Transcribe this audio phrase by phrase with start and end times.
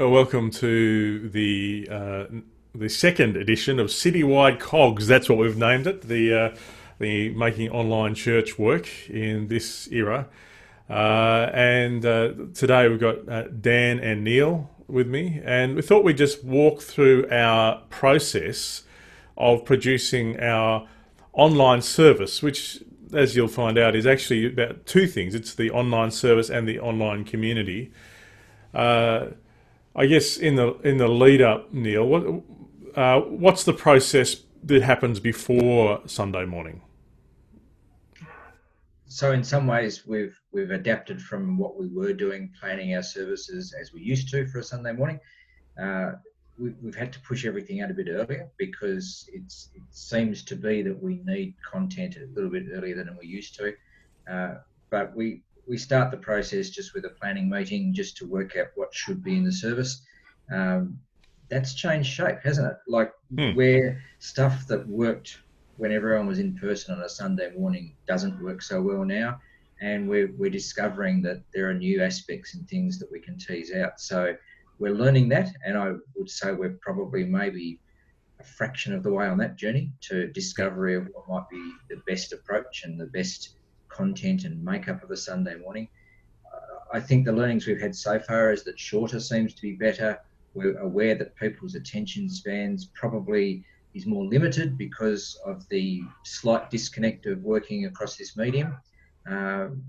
[0.00, 2.24] Well, welcome to the uh,
[2.74, 5.06] the second edition of Citywide Cogs.
[5.06, 6.00] That's what we've named it.
[6.08, 6.56] The uh,
[6.98, 10.26] the making online church work in this era.
[10.88, 16.02] Uh, and uh, today we've got uh, Dan and Neil with me, and we thought
[16.02, 18.84] we'd just walk through our process
[19.36, 20.88] of producing our
[21.34, 22.82] online service, which,
[23.12, 25.34] as you'll find out, is actually about two things.
[25.34, 27.92] It's the online service and the online community.
[29.94, 32.42] I guess in the in the lead up, Neil, what
[32.96, 36.82] uh, what's the process that happens before Sunday morning?
[39.06, 43.74] So in some ways, we've we've adapted from what we were doing, planning our services
[43.78, 45.18] as we used to for a Sunday morning.
[45.80, 46.12] Uh,
[46.58, 49.42] we, have had to push everything out a bit earlier because it
[49.90, 53.74] seems to be that we need content a little bit earlier than we used to.
[54.30, 54.54] Uh,
[54.90, 58.68] but we we start the process just with a planning meeting just to work out
[58.74, 60.02] what should be in the service.
[60.52, 60.98] Um,
[61.48, 62.76] that's changed shape, hasn't it?
[62.86, 63.54] Like hmm.
[63.54, 65.38] where stuff that worked
[65.76, 69.40] when everyone was in person on a Sunday morning doesn't work so well now.
[69.80, 73.72] And we're, we're discovering that there are new aspects and things that we can tease
[73.72, 73.98] out.
[73.98, 74.36] So
[74.78, 75.50] we're learning that.
[75.64, 77.80] And I would say we're probably maybe
[78.40, 82.02] a fraction of the way on that journey to discovery of what might be the
[82.06, 83.56] best approach and the best
[84.00, 85.86] content and makeup of a Sunday morning.
[86.54, 89.72] Uh, I think the learnings we've had so far is that shorter seems to be
[89.72, 90.18] better.
[90.54, 97.26] We're aware that people's attention spans probably is more limited because of the slight disconnect
[97.26, 98.78] of working across this medium.
[99.28, 99.84] Um,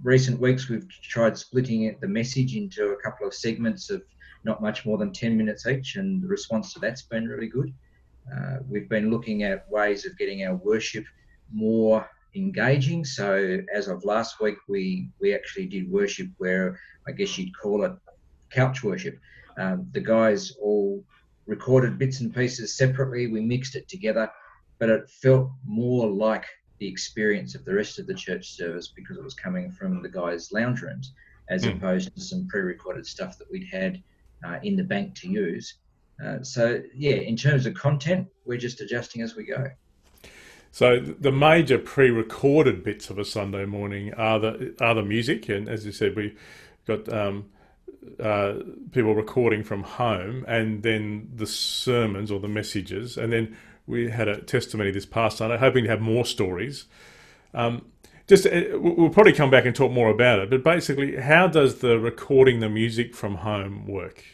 [0.00, 4.00] recent weeks, we've tried splitting it, the message into a couple of segments of
[4.44, 7.74] not much more than 10 minutes each, and the response to that's been really good.
[8.32, 11.04] Uh, we've been looking at ways of getting our worship
[11.52, 13.04] more engaging.
[13.04, 17.84] So as of last week, we we actually did worship where I guess you'd call
[17.84, 17.92] it
[18.50, 19.18] couch worship.
[19.58, 21.04] Um, the guys all
[21.46, 23.26] recorded bits and pieces separately.
[23.26, 24.30] We mixed it together,
[24.78, 26.46] but it felt more like
[26.78, 30.08] the experience of the rest of the church service because it was coming from the
[30.08, 31.12] guys' lounge rooms,
[31.50, 31.76] as mm.
[31.76, 34.02] opposed to some pre-recorded stuff that we'd had
[34.46, 35.74] uh, in the bank to use.
[36.24, 39.66] Uh, so yeah, in terms of content, we're just adjusting as we go.
[40.70, 45.68] So the major pre-recorded bits of a Sunday morning are the are the music, and
[45.68, 46.36] as you said, we
[46.86, 47.46] have got um,
[48.20, 48.54] uh,
[48.92, 54.28] people recording from home, and then the sermons or the messages, and then we had
[54.28, 56.86] a testimony this past Sunday, hoping to have more stories.
[57.52, 57.86] Um,
[58.28, 61.80] just uh, we'll probably come back and talk more about it, but basically, how does
[61.80, 64.24] the recording the music from home work?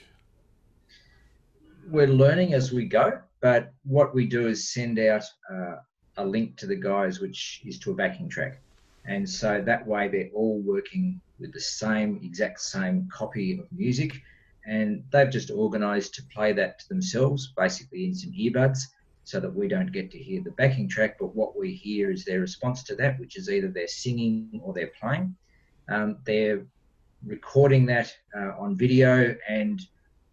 [1.89, 5.77] We're learning as we go, but what we do is send out uh,
[6.17, 8.61] a link to the guys, which is to a backing track.
[9.05, 14.21] And so that way they're all working with the same, exact same copy of music.
[14.67, 18.81] And they've just organized to play that to themselves, basically in some earbuds,
[19.23, 21.19] so that we don't get to hear the backing track.
[21.21, 24.73] But what we hear is their response to that, which is either they're singing or
[24.73, 25.37] they're playing.
[25.89, 26.67] Um, they're
[27.25, 29.81] recording that uh, on video and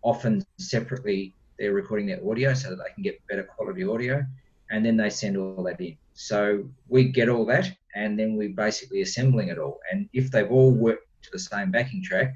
[0.02, 4.26] often separately they're recording their audio so that they can get better quality audio
[4.74, 5.96] and then they send all that in.
[6.16, 9.80] So we get all that, and then we're basically assembling it all.
[9.92, 12.34] And if they've all worked to the same backing track,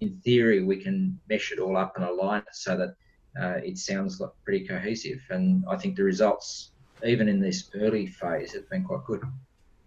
[0.00, 2.94] in theory, we can mesh it all up and align it so that
[3.40, 5.22] uh, it sounds like pretty cohesive.
[5.30, 6.72] And I think the results,
[7.04, 9.22] even in this early phase, have been quite good.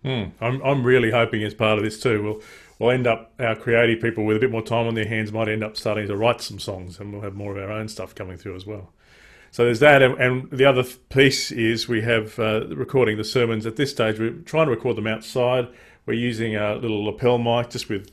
[0.04, 0.30] Hmm.
[0.40, 2.42] I'm, I'm really hoping as part of this too, we'll,
[2.80, 5.50] we'll end up, our creative people with a bit more time on their hands might
[5.50, 8.16] end up starting to write some songs and we'll have more of our own stuff
[8.16, 8.94] coming through as well.
[9.52, 13.66] So there's that, and, and the other piece is we have uh, recording the sermons.
[13.66, 15.68] At this stage, we're trying to record them outside.
[16.06, 18.12] We're using a little lapel mic just with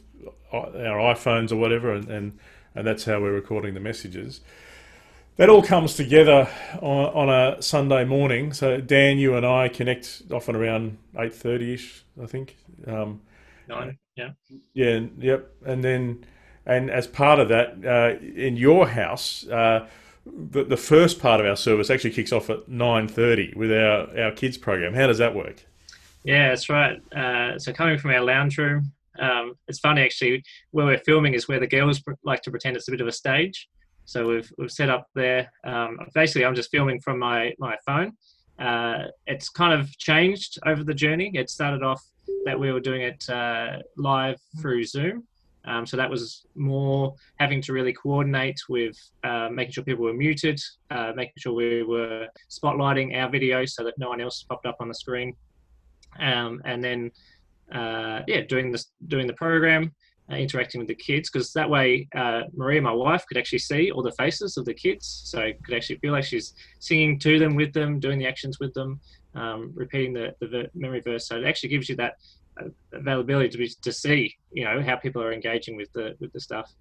[0.50, 2.38] uh, our iPhones or whatever, and, and,
[2.74, 4.40] and that's how we're recording the messages.
[5.36, 6.48] That all comes together
[6.80, 8.54] on, on a Sunday morning.
[8.54, 12.56] So Dan, you and I connect often around eight thirty ish, I think.
[12.86, 13.20] Um,
[13.68, 14.30] Nine, yeah.
[14.72, 15.50] Yeah, yep.
[15.66, 16.24] And then,
[16.64, 19.46] and as part of that, uh, in your house.
[19.46, 19.86] Uh,
[20.26, 24.32] the, the first part of our service actually kicks off at 9.30 with our, our
[24.32, 24.94] kids program.
[24.94, 25.64] How does that work?
[26.24, 27.00] Yeah, that's right.
[27.14, 30.42] Uh, so coming from our lounge room, um, it's funny actually,
[30.72, 33.12] where we're filming is where the girls like to pretend it's a bit of a
[33.12, 33.68] stage.
[34.04, 35.50] So we've, we've set up there.
[35.64, 38.12] Um, basically, I'm just filming from my, my phone.
[38.58, 41.30] Uh, it's kind of changed over the journey.
[41.34, 42.02] It started off
[42.44, 45.24] that we were doing it uh, live through Zoom.
[45.66, 50.14] Um, so that was more having to really coordinate with uh, making sure people were
[50.14, 50.60] muted,
[50.90, 54.76] uh, making sure we were spotlighting our video so that no one else popped up
[54.80, 55.34] on the screen,
[56.20, 57.10] um, and then
[57.72, 59.92] uh, yeah, doing this doing the program.
[60.30, 63.90] uh, interacting with the kids because that way uh, Maria, my wife, could actually see
[63.90, 67.54] all the faces of the kids, so could actually feel like she's singing to them,
[67.54, 69.00] with them, doing the actions with them,
[69.34, 71.28] um, repeating the, the memory verse.
[71.28, 72.14] So it actually gives you that
[72.92, 76.40] availability to be, to see, you know, how people are engaging with the with the
[76.40, 76.72] stuff.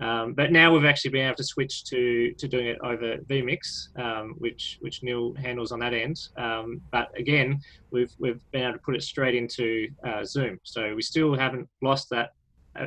[0.00, 3.94] Um, but now we've actually been able to switch to, to doing it over vMix,
[3.98, 6.18] um, which which Neil handles on that end.
[6.38, 7.60] Um, but again,
[7.90, 11.68] we've we've been able to put it straight into uh, Zoom, so we still haven't
[11.82, 12.30] lost that
[12.76, 12.86] uh,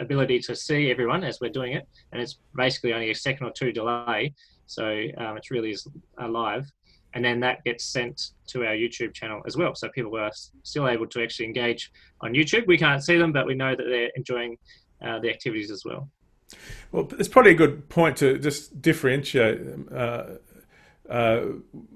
[0.00, 3.52] ability to see everyone as we're doing it, and it's basically only a second or
[3.52, 4.32] two delay,
[4.66, 4.84] so
[5.18, 5.86] um, it really is
[6.26, 6.64] live.
[7.18, 10.30] And then that gets sent to our YouTube channel as well, so people are
[10.62, 12.64] still able to actually engage on YouTube.
[12.68, 14.56] We can't see them, but we know that they're enjoying
[15.04, 16.08] uh, the activities as well.
[16.92, 19.60] Well, it's probably a good point to just differentiate
[19.92, 20.26] uh,
[21.10, 21.40] uh,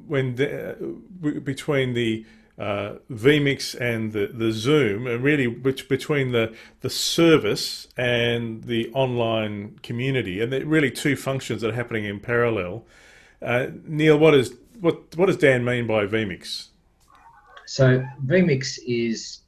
[0.09, 2.27] when the, uh, between the
[2.59, 8.91] uh, vMix and the, the Zoom, and really which, between the the service and the
[8.93, 12.85] online community, and they're really two functions that are happening in parallel.
[13.41, 16.69] Uh, Neil, what is what what does Dan mean by vMix?
[17.67, 19.41] So vMix is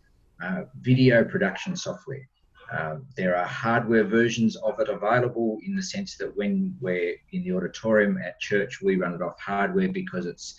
[0.43, 2.29] uh, video production software.
[2.73, 7.44] Um, there are hardware versions of it available in the sense that when we're in
[7.44, 10.59] the auditorium at church, we run it off hardware because it's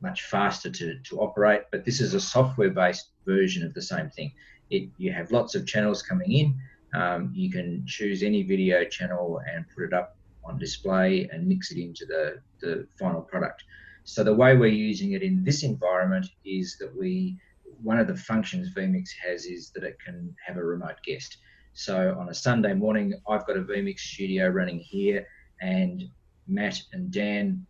[0.00, 1.62] much faster to, to operate.
[1.72, 4.32] But this is a software based version of the same thing.
[4.70, 6.54] It, you have lots of channels coming in.
[6.94, 11.72] Um, you can choose any video channel and put it up on display and mix
[11.72, 13.64] it into the, the final product.
[14.06, 17.36] So the way we're using it in this environment is that we
[17.82, 21.38] one of the functions vMix has is that it can have a remote guest.
[21.74, 25.26] So on a Sunday morning, I've got a vMix studio running here,
[25.60, 26.04] and
[26.46, 27.66] Matt and Dan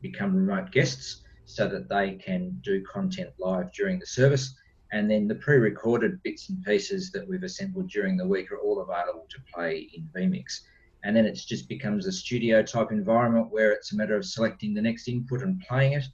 [0.00, 4.54] become remote guests so that they can do content live during the service.
[4.92, 8.58] And then the pre recorded bits and pieces that we've assembled during the week are
[8.58, 10.60] all available to play in vMix.
[11.02, 14.74] And then it just becomes a studio type environment where it's a matter of selecting
[14.74, 16.04] the next input and playing it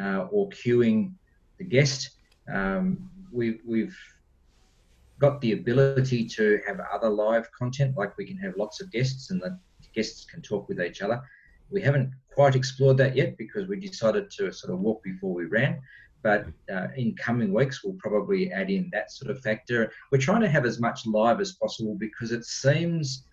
[0.00, 1.12] uh, or queuing
[1.58, 2.10] the guest.
[2.52, 3.96] Um, we, we've
[5.18, 9.30] got the ability to have other live content, like we can have lots of guests
[9.30, 9.58] and the
[9.94, 11.20] guests can talk with each other.
[11.70, 15.46] We haven't quite explored that yet because we decided to sort of walk before we
[15.46, 15.80] ran.
[16.22, 19.92] But uh, in coming weeks, we'll probably add in that sort of factor.
[20.10, 23.24] We're trying to have as much live as possible because it seems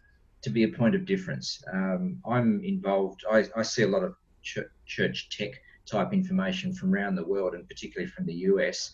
[0.43, 1.63] to be a point of difference.
[1.71, 5.51] Um, I'm involved, I, I, see a lot of ch- church tech
[5.85, 8.91] type information from around the world and particularly from the US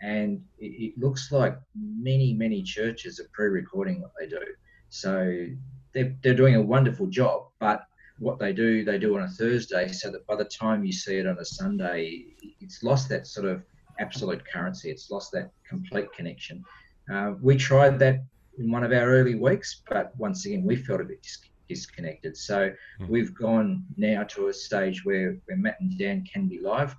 [0.00, 4.42] and it, it looks like many many churches are pre-recording what they do.
[4.90, 5.46] So
[5.92, 7.84] they're, they're doing a wonderful job but
[8.18, 11.16] what they do they do on a thursday so that by the time you see
[11.16, 12.24] it on a sunday
[12.60, 13.62] it's lost that sort of
[13.98, 14.90] absolute currency.
[14.90, 16.64] It's lost that complete connection.
[17.12, 18.24] Uh, we tried that
[18.58, 22.36] in one of our early weeks but once again we felt a bit dis- disconnected
[22.36, 22.70] so
[23.00, 23.08] mm.
[23.08, 26.96] we've gone now to a stage where, where matt and dan can be live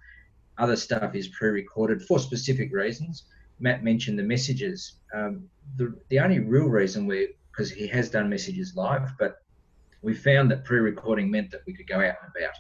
[0.58, 3.24] other stuff is pre-recorded for specific reasons.
[3.60, 4.94] Matt mentioned the messages.
[5.14, 5.48] Um,
[5.78, 9.38] the, the only real reason we, because he has done messages live, but
[10.02, 12.56] we found that pre-recording meant that we could go out and about.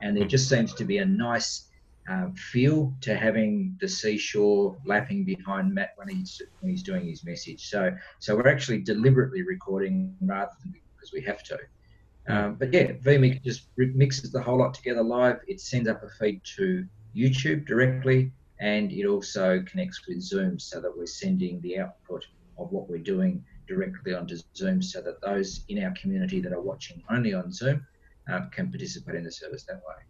[0.00, 1.67] And there just seems to be a nice
[2.08, 7.24] um, feel to having the seashore lapping behind Matt when he's when he's doing his
[7.24, 7.68] message.
[7.68, 11.58] So so we're actually deliberately recording rather than because we have to.
[12.28, 15.38] Um, but yeah, vMix just mixes the whole lot together live.
[15.46, 16.86] It sends up a feed to
[17.16, 22.24] YouTube directly, and it also connects with Zoom so that we're sending the output
[22.58, 26.60] of what we're doing directly onto Zoom so that those in our community that are
[26.60, 27.86] watching only on Zoom
[28.30, 30.07] um, can participate in the service that way.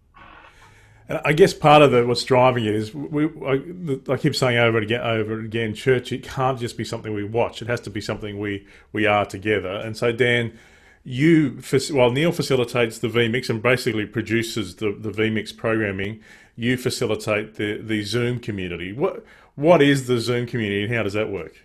[1.09, 3.27] And I guess part of the, what's driving it is we.
[3.47, 6.13] I, I, keep saying over and again, over and again, church.
[6.13, 7.63] It can't just be something we watch.
[7.63, 9.71] It has to be something we we are together.
[9.71, 10.59] And so, Dan,
[11.05, 16.21] you while Neil facilitates the vMix and basically produces the the vMix programming,
[16.57, 18.93] you facilitate the the Zoom community.
[18.93, 19.25] What
[19.55, 21.57] what is the Zoom community and how does that work?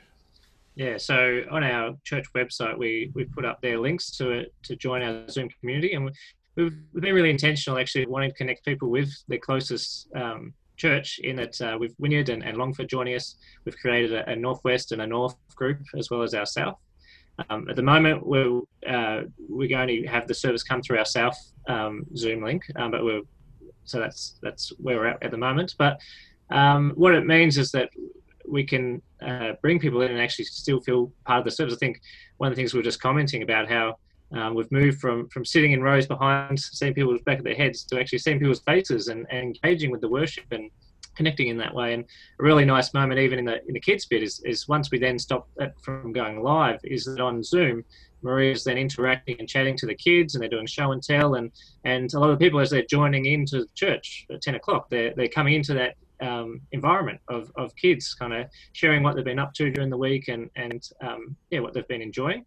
[0.75, 5.03] Yeah, so on our church website, we we put up their links to to join
[5.03, 6.09] our Zoom community, and
[6.55, 11.19] we've, been really intentional actually wanting to connect people with their closest um, church.
[11.19, 14.91] In that uh, with Wynyard and, and, Longford joining us, we've created a, a, northwest
[14.91, 16.77] and a north group as well as our south.
[17.49, 21.05] Um, at the moment, we're uh, we're going to have the service come through our
[21.05, 23.21] south um, Zoom link, um, but we're
[23.85, 25.73] so that's that's where we're at at the moment.
[25.77, 25.99] But
[26.51, 27.89] um, what it means is that
[28.47, 31.73] we can uh, bring people in and actually still feel part of the service.
[31.73, 32.01] I think
[32.37, 33.97] one of the things we were just commenting about how
[34.33, 37.83] um, we've moved from from sitting in rows behind, seeing people's back of their heads,
[37.85, 40.71] to actually seeing people's faces and, and engaging with the worship and
[41.15, 41.93] connecting in that way.
[41.93, 42.03] And
[42.39, 44.97] a really nice moment, even in the in the kids bit, is, is once we
[44.97, 47.83] then stop that from going live, is that on Zoom,
[48.23, 51.51] Maria's then interacting and chatting to the kids, and they're doing show and tell, and
[51.83, 55.13] and a lot of people as they're joining into the church at ten o'clock, they're
[55.15, 59.39] they're coming into that um, environment of, of kids, kind of sharing what they've been
[59.39, 62.45] up to during the week and and um, yeah, what they've been enjoying.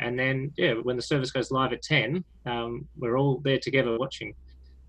[0.00, 3.96] And then yeah, when the service goes live at ten, um, we're all there together
[3.98, 4.34] watching.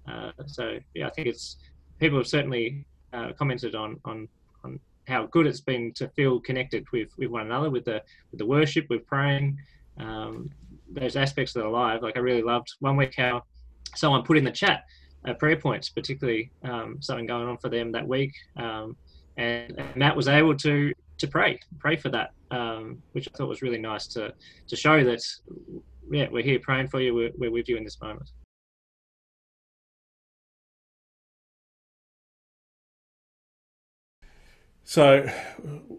[0.08, 1.58] Uh, so yeah, I think it's
[2.00, 4.28] people have certainly uh, commented on, on
[4.64, 8.40] on how good it's been to feel connected with, with one another, with the with
[8.40, 9.58] the worship, with praying,
[9.98, 10.50] um,
[10.90, 12.02] those aspects that are live.
[12.02, 13.44] Like I really loved one week how
[13.96, 14.84] someone put in the chat
[15.28, 18.96] uh, prayer points, particularly um, something going on for them that week, um,
[19.38, 23.50] and, and, Matt was able to to pray, pray for that, um, which I thought
[23.50, 24.34] was really nice to
[24.68, 25.22] to show that
[26.12, 28.30] yeah we're here praying for you, we're, we're with you in this moment.
[34.88, 35.28] So,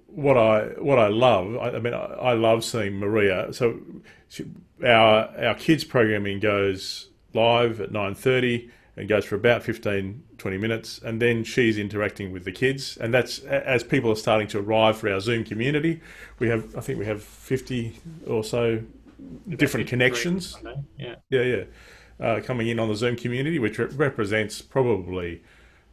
[0.06, 3.52] what I what I love, I, I mean, I, I, love seeing Maria.
[3.52, 3.80] So,
[4.28, 4.46] she,
[4.84, 10.58] our our kids programming goes live at nine thirty and goes for about 15, 20
[10.58, 12.96] minutes, and then she's interacting with the kids.
[12.96, 16.00] And that's as people are starting to arrive for our Zoom community.
[16.38, 18.82] We have, I think, we have fifty or so
[19.48, 20.56] different connections.
[20.98, 21.64] Yeah, yeah, yeah,
[22.26, 25.42] uh, coming in on the Zoom community, which re- represents probably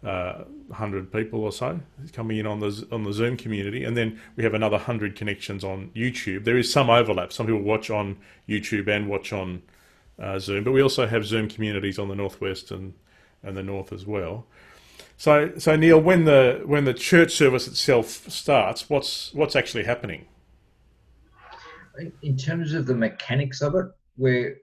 [0.03, 1.79] uh, 100 people or so
[2.11, 5.63] coming in on the on the Zoom community, and then we have another 100 connections
[5.63, 6.45] on YouTube.
[6.45, 7.33] There is some overlap.
[7.33, 8.17] Some people watch on
[8.47, 9.61] YouTube and watch on
[10.21, 12.93] uh, Zoom, but we also have Zoom communities on the northwest and
[13.43, 14.47] and the north as well.
[15.17, 20.25] So, so Neil, when the when the church service itself starts, what's what's actually happening?
[22.23, 23.85] In terms of the mechanics of it,
[24.17, 24.55] where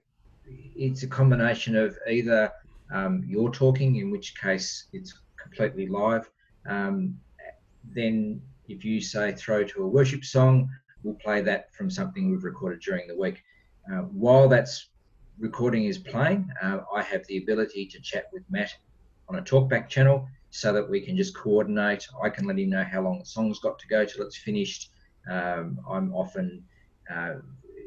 [0.75, 2.51] it's a combination of either
[2.91, 6.29] um, you're talking, in which case it's completely live.
[6.67, 7.17] Um,
[7.95, 10.69] then if you say throw to a worship song,
[11.03, 13.41] we'll play that from something we've recorded during the week.
[13.91, 14.89] Uh, while that's
[15.41, 18.71] recording is playing, uh, I have the ability to chat with Matt
[19.27, 22.07] on a talkback channel so that we can just coordinate.
[22.23, 24.91] I can let him know how long the song's got to go till it's finished.
[25.29, 26.63] Um, I'm often
[27.13, 27.35] uh,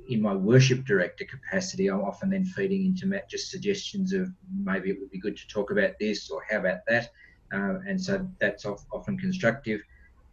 [0.08, 4.90] in my worship director capacity, I'm often then feeding into Matt just suggestions of maybe
[4.90, 7.10] it would be good to talk about this or how about that
[7.54, 9.80] uh, and so that's often constructive.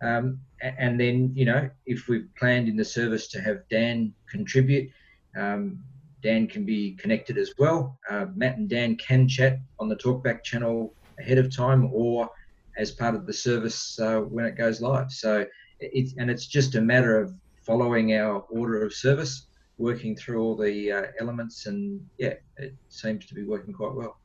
[0.02, 4.90] Um, and then, you know, if we've planned in the service to have Dan contribute,
[5.38, 5.84] um,
[6.22, 7.98] Dan can be connected as well.
[8.10, 12.30] Uh, Matt and Dan can chat on the Talkback channel ahead of time or
[12.78, 15.12] as part of the service uh, when it goes live.
[15.12, 15.46] So
[15.80, 19.48] it's and it's just a matter of following our order of service,
[19.78, 24.18] working through all the uh, elements, and yeah, it seems to be working quite well.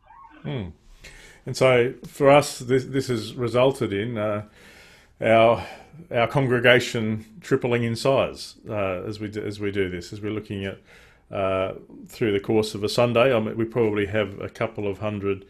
[0.42, 0.68] Hmm.
[1.44, 4.42] And so for us, this, this has resulted in uh,
[5.20, 5.66] our
[6.10, 10.12] our congregation tripling in size uh, as we do, as we do this.
[10.12, 10.78] As we're looking at
[11.30, 11.74] uh,
[12.06, 15.46] through the course of a Sunday, I mean, we probably have a couple of hundred,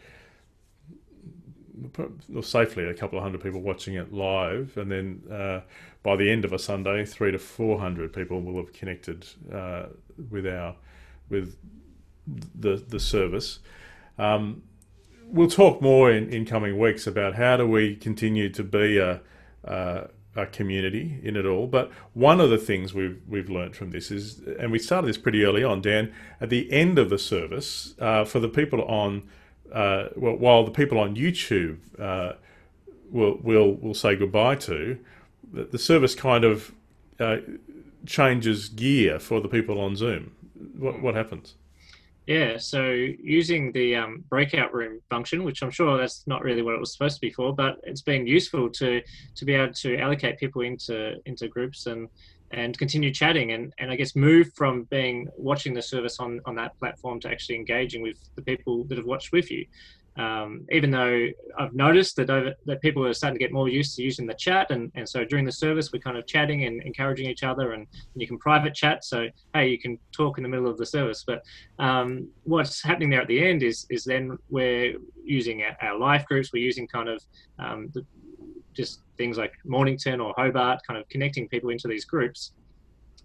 [2.33, 5.61] or safely a couple of hundred people watching it live, and then uh,
[6.03, 9.87] by the end of a Sunday, three to four hundred people will have connected uh,
[10.31, 10.75] with our
[11.29, 11.55] with
[12.55, 13.59] the the service.
[14.17, 14.63] Um,
[15.29, 19.21] we'll talk more in, in coming weeks about how do we continue to be a,
[19.63, 20.07] a,
[20.45, 21.67] community in it all.
[21.67, 25.17] But one of the things we've we've learned from this is, and we started this
[25.17, 26.13] pretty early on, Dan.
[26.39, 29.27] At the end of the service, uh, for the people on,
[29.73, 32.33] uh, well, while the people on YouTube uh,
[33.09, 34.99] will will will say goodbye to,
[35.51, 36.73] the, the service kind of
[37.19, 37.37] uh,
[38.05, 40.31] changes gear for the people on Zoom.
[40.77, 41.55] What what happens?
[42.27, 46.75] Yeah, so using the um, breakout room function, which I'm sure that's not really what
[46.75, 49.01] it was supposed to be for, but it's been useful to
[49.35, 52.09] to be able to allocate people into into groups and
[52.51, 56.55] and continue chatting and, and I guess move from being watching the service on, on
[56.55, 59.65] that platform to actually engaging with the people that have watched with you
[60.17, 61.27] um, even though
[61.59, 64.33] I've noticed that over, that people are starting to get more used to using the
[64.33, 67.73] chat, and, and so during the service we're kind of chatting and encouraging each other,
[67.73, 69.05] and, and you can private chat.
[69.05, 71.23] So hey, you can talk in the middle of the service.
[71.25, 71.43] But
[71.77, 76.25] um, what's happening there at the end is is then we're using our, our life
[76.25, 76.51] groups.
[76.51, 77.23] We're using kind of
[77.59, 78.05] um, the,
[78.73, 82.53] just things like Mornington or Hobart, kind of connecting people into these groups,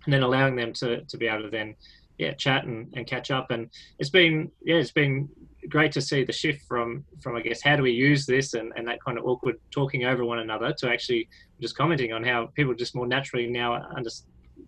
[0.05, 1.75] and then allowing them to to be able to then
[2.19, 3.51] yeah chat and, and catch up.
[3.51, 5.29] And it's been yeah it's been
[5.69, 8.73] great to see the shift from from I guess how do we use this and,
[8.76, 11.28] and that kind of awkward talking over one another to actually
[11.61, 14.11] just commenting on how people just more naturally now under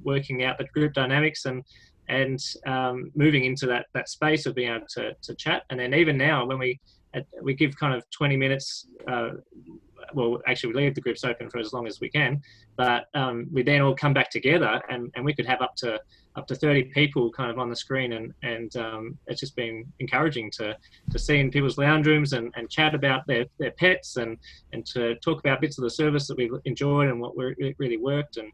[0.02, 1.64] working out the group dynamics and
[2.08, 5.62] and um, moving into that that space of being able to, to chat.
[5.70, 6.80] And then even now when we
[7.42, 9.30] we give kind of 20 minutes uh,
[10.12, 12.42] well, actually, we leave the groups open for as long as we can,
[12.76, 15.98] but um, we then all come back together, and, and we could have up to
[16.36, 19.84] up to 30 people kind of on the screen, and and um, it's just been
[20.00, 20.76] encouraging to
[21.10, 24.36] to see in people's lounge rooms and, and chat about their, their pets and
[24.72, 27.98] and to talk about bits of the service that we've enjoyed and what we really
[27.98, 28.50] worked and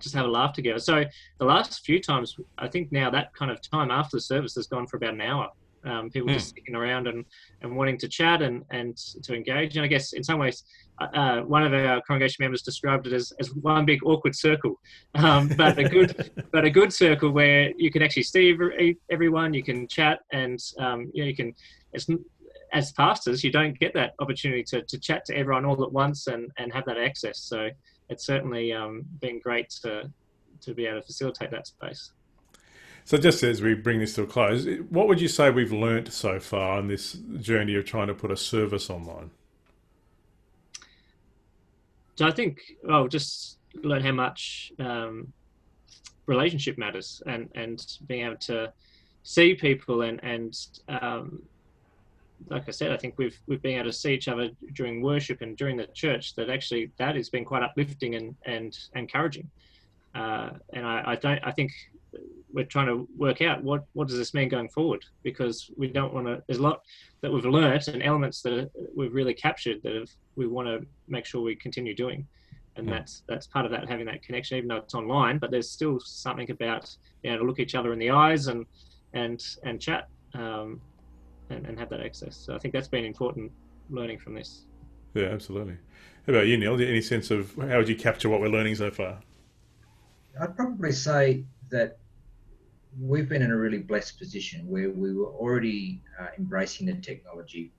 [0.00, 0.78] just have a laugh together.
[0.78, 1.04] So
[1.38, 4.66] the last few times, I think now that kind of time after the service has
[4.66, 5.48] gone for about an hour.
[5.84, 6.34] Um, people mm.
[6.34, 7.24] just sticking around and,
[7.62, 9.76] and wanting to chat and, and to engage.
[9.76, 10.64] And I guess in some ways,
[11.00, 14.78] uh, uh, one of our congregation members described it as, as one big awkward circle,
[15.14, 18.54] um, but a good but a good circle where you can actually see
[19.10, 21.54] everyone, you can chat, and um, you know you can.
[22.72, 26.26] as pastors, you don't get that opportunity to, to chat to everyone all at once
[26.26, 27.38] and, and have that access.
[27.40, 27.70] So
[28.10, 30.10] it's certainly um, been great to
[30.60, 32.12] to be able to facilitate that space.
[33.04, 36.12] So, just as we bring this to a close, what would you say we've learnt
[36.12, 39.30] so far on this journey of trying to put a service online?
[42.16, 45.32] So, I think, well, just learn how much um,
[46.26, 48.72] relationship matters and, and being able to
[49.22, 50.56] see people and, and
[50.88, 51.42] um,
[52.48, 55.42] like I said, I think we've we've been able to see each other during worship
[55.42, 56.34] and during the church.
[56.36, 59.50] That actually that has been quite uplifting and and encouraging.
[60.14, 61.40] Uh, and I, I don't.
[61.44, 61.72] I think
[62.52, 66.12] we're trying to work out what what does this mean going forward because we don't
[66.12, 66.42] want to.
[66.46, 66.82] There's a lot
[67.20, 71.26] that we've learnt and elements that we've really captured that have, we want to make
[71.26, 72.26] sure we continue doing.
[72.76, 72.94] And yeah.
[72.94, 75.38] that's that's part of that having that connection, even though it's online.
[75.38, 78.66] But there's still something about being able to look each other in the eyes and
[79.12, 80.08] and and chat.
[80.34, 80.80] Um,
[81.50, 82.36] and, and have that access.
[82.36, 83.52] So I think that's been important
[83.90, 84.66] learning from this.
[85.14, 85.76] Yeah, absolutely.
[86.26, 86.74] How about you, Neil?
[86.74, 89.20] Any sense of how would you capture what we're learning so far?
[90.40, 91.98] I'd probably say that
[92.98, 97.72] we've been in a really blessed position where we were already uh, embracing the technology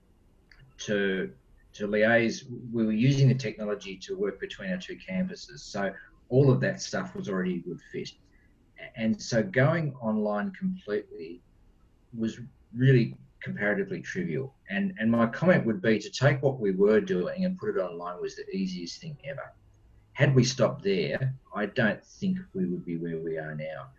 [0.80, 1.32] to
[1.74, 2.44] to liaise.
[2.72, 5.94] We were using the technology to work between our two campuses, so
[6.30, 8.10] all of that stuff was already a good fit.
[8.96, 11.42] And so going online completely
[12.18, 12.40] was
[12.76, 14.56] really comparatively trivial.
[14.70, 17.80] And and my comment would be to take what we were doing and put it
[17.80, 19.54] online was the easiest thing ever.
[20.14, 23.90] Had we stopped there, I don't think we would be where we are now.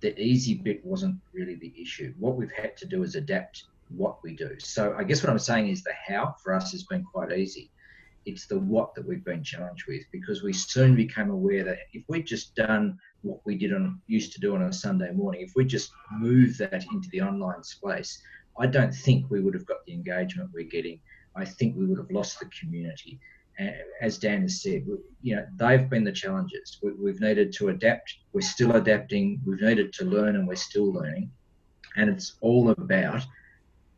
[0.00, 2.14] The easy bit wasn't really the issue.
[2.18, 3.64] What we've had to do is adapt
[3.96, 4.58] what we do.
[4.58, 7.70] So I guess what I'm saying is the how for us has been quite easy.
[8.24, 12.04] It's the what that we've been challenged with because we soon became aware that if
[12.08, 15.52] we'd just done what we did on used to do on a Sunday morning, if
[15.56, 18.22] we just moved that into the online space,
[18.58, 21.00] I don't think we would have got the engagement we're getting.
[21.34, 23.18] I think we would have lost the community.
[24.00, 24.86] As Dan has said,
[25.20, 26.78] you know, they've been the challenges.
[26.82, 28.16] We've needed to adapt.
[28.32, 29.40] We're still adapting.
[29.44, 31.30] We've needed to learn, and we're still learning.
[31.96, 33.22] And it's all about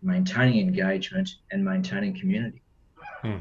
[0.03, 2.63] maintaining engagement and maintaining community.
[3.23, 3.39] Hmm.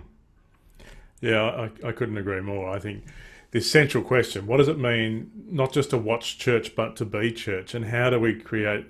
[1.22, 2.70] Yeah, I, I couldn't agree more.
[2.70, 3.04] I think
[3.52, 7.32] this central question what does it mean not just to watch church but to be
[7.32, 8.84] church and how do we create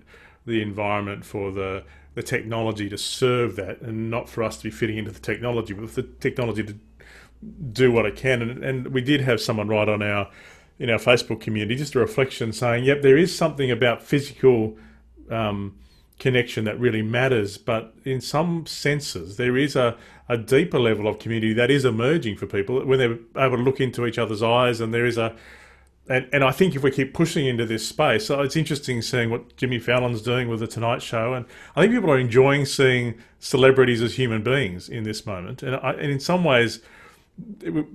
[0.45, 1.83] the environment for the
[2.15, 5.73] the technology to serve that and not for us to be fitting into the technology,
[5.73, 6.75] but for the technology to
[7.71, 8.41] do what it can.
[8.41, 10.29] And, and we did have someone write on our
[10.79, 14.77] in our Facebook community just a reflection saying, "Yep, there is something about physical
[15.29, 15.75] um,
[16.19, 19.97] connection that really matters, but in some senses, there is a,
[20.29, 23.81] a deeper level of community that is emerging for people when they're able to look
[23.81, 25.35] into each other's eyes, and there is a
[26.07, 29.29] and, and I think if we keep pushing into this space, so it's interesting seeing
[29.29, 33.15] what Jimmy Fallon's doing with the Tonight Show, and I think people are enjoying seeing
[33.39, 36.81] celebrities as human beings in this moment, and, I, and in some ways,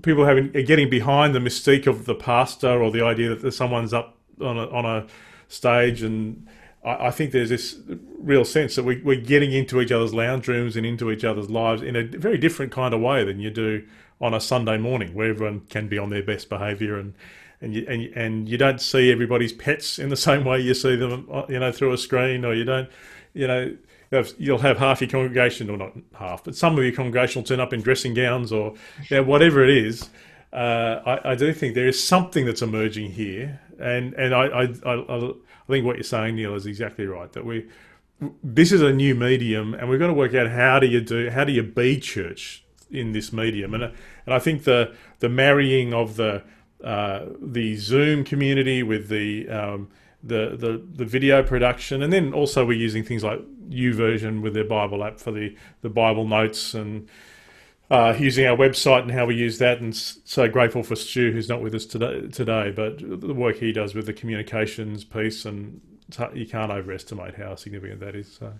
[0.02, 4.16] people having getting behind the mystique of the pastor or the idea that someone's up
[4.40, 5.06] on a, on a
[5.48, 6.46] stage, and
[6.84, 7.76] I, think there's this
[8.18, 11.50] real sense that we, we're getting into each other's lounge rooms and into each other's
[11.50, 13.86] lives in a very different kind of way than you do
[14.20, 17.14] on a Sunday morning, where everyone can be on their best behaviour and
[17.60, 20.96] and you and, and you don't see everybody's pets in the same way you see
[20.96, 22.88] them, uh, you know, through a screen, or you don't,
[23.34, 23.76] you know,
[24.38, 27.60] you'll have half your congregation, or not half, but some of your congregation will turn
[27.60, 28.74] up in dressing gowns, or
[29.08, 30.08] you know, whatever it is.
[30.52, 34.62] Uh, I, I, do think there is something that's emerging here, and and I, I,
[34.86, 35.32] I, I
[35.68, 37.30] think what you're saying, Neil, is exactly right.
[37.32, 37.68] That we
[38.42, 41.28] this is a new medium, and we've got to work out how do you do
[41.30, 43.94] how do you be church in this medium, and and
[44.26, 46.42] I think the the marrying of the
[46.82, 49.88] uh, the Zoom community with the, um,
[50.22, 54.64] the the the video production, and then also we're using things like YouVersion with their
[54.64, 57.08] Bible app for the the Bible notes and.
[57.90, 61.48] Uh, using our website and how we use that, and so grateful for Stu, who's
[61.48, 62.28] not with us today.
[62.28, 65.80] Today, but the work he does with the communications piece, and
[66.34, 68.30] you can't overestimate how significant that is.
[68.30, 68.52] So,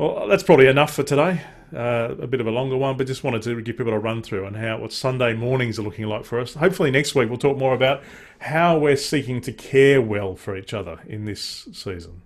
[0.00, 1.42] Well, that's probably enough for today.
[1.76, 4.22] Uh, a bit of a longer one, but just wanted to give people a run
[4.22, 6.54] through on how what Sunday mornings are looking like for us.
[6.54, 8.02] Hopefully, next week we'll talk more about
[8.38, 12.22] how we're seeking to care well for each other in this season.